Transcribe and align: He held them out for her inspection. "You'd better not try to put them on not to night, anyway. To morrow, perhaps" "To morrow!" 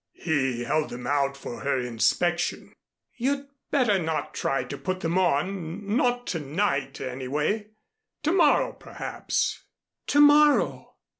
He 0.15 0.63
held 0.63 0.89
them 0.89 1.05
out 1.05 1.37
for 1.37 1.59
her 1.59 1.77
inspection. 1.79 2.73
"You'd 3.17 3.47
better 3.69 3.99
not 3.99 4.33
try 4.33 4.63
to 4.63 4.75
put 4.75 5.01
them 5.01 5.15
on 5.19 5.95
not 5.95 6.25
to 6.33 6.39
night, 6.39 6.99
anyway. 6.99 7.67
To 8.23 8.31
morrow, 8.31 8.71
perhaps" 8.73 9.63
"To 10.07 10.19
morrow!" 10.19 10.95